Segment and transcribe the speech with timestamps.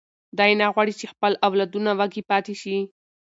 [0.37, 2.77] دی نه غواړي چې خپل اولادونه وږي پاتې شي.